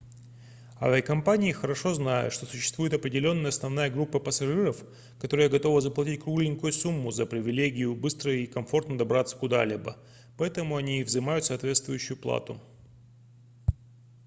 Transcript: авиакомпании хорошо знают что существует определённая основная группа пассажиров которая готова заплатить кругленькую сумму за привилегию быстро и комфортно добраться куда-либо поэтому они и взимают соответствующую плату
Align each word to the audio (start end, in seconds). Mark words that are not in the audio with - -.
авиакомпании 0.81 1.51
хорошо 1.51 1.93
знают 1.93 2.33
что 2.33 2.47
существует 2.47 2.95
определённая 2.95 3.49
основная 3.49 3.91
группа 3.91 4.17
пассажиров 4.19 4.77
которая 5.19 5.47
готова 5.47 5.79
заплатить 5.79 6.23
кругленькую 6.23 6.73
сумму 6.73 7.11
за 7.11 7.27
привилегию 7.27 7.93
быстро 7.95 8.33
и 8.33 8.47
комфортно 8.47 8.97
добраться 8.97 9.37
куда-либо 9.37 9.97
поэтому 10.39 10.75
они 10.75 11.01
и 11.01 11.03
взимают 11.03 11.45
соответствующую 11.45 12.17
плату 12.17 12.59